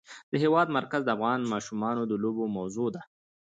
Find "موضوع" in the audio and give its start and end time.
2.57-2.87